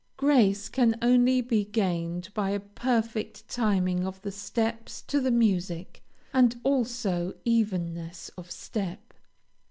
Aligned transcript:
Grace 0.17 0.67
can 0.67 0.97
only 0.99 1.41
be 1.41 1.63
gained 1.63 2.33
by 2.33 2.49
a 2.49 2.59
perfect 2.59 3.47
timing 3.47 4.03
of 4.03 4.19
the 4.23 4.31
steps 4.31 5.03
to 5.03 5.19
the 5.21 5.29
music, 5.29 6.01
and 6.33 6.59
also 6.63 7.35
evenness 7.45 8.29
of 8.29 8.49
step. 8.49 9.13